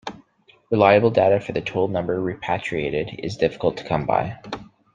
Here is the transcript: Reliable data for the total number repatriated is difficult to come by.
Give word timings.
Reliable 0.71 1.11
data 1.11 1.39
for 1.39 1.51
the 1.51 1.61
total 1.61 1.87
number 1.87 2.19
repatriated 2.19 3.19
is 3.19 3.37
difficult 3.37 3.77
to 3.77 3.83
come 3.87 4.07
by. 4.07 4.39